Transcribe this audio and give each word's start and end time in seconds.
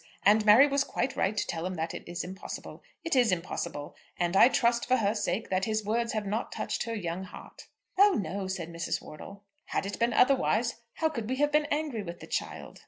And 0.25 0.47
Mary 0.47 0.67
was 0.67 0.83
quite 0.83 1.15
right 1.15 1.37
to 1.37 1.45
tell 1.45 1.63
him 1.63 1.75
that 1.75 1.93
it 1.93 2.03
is 2.09 2.23
impossible. 2.23 2.81
It 3.03 3.15
is 3.15 3.31
impossible. 3.31 3.95
And 4.17 4.35
I 4.35 4.47
trust, 4.49 4.87
for 4.87 4.95
her 4.97 5.13
sake, 5.13 5.51
that 5.51 5.65
his 5.65 5.85
words 5.85 6.13
have 6.13 6.25
not 6.25 6.51
touched 6.51 6.85
her 6.85 6.95
young 6.95 7.23
heart." 7.25 7.67
"Oh, 7.99 8.13
no," 8.19 8.47
said 8.47 8.69
Mrs. 8.73 8.99
Wortle. 8.99 9.43
"Had 9.65 9.85
it 9.85 9.99
been 9.99 10.11
otherwise 10.13 10.77
how 10.95 11.09
could 11.09 11.29
we 11.29 11.35
have 11.35 11.51
been 11.51 11.65
angry 11.69 12.01
with 12.01 12.19
the 12.19 12.25
child?" 12.25 12.79